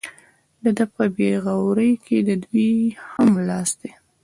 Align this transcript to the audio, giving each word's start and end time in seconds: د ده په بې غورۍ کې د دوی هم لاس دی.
د 0.63 0.65
ده 0.77 0.85
په 0.93 1.03
بې 1.15 1.31
غورۍ 1.43 1.91
کې 2.05 2.17
د 2.27 2.29
دوی 2.43 2.71
هم 3.11 3.29
لاس 3.47 3.69
دی. 3.79 3.91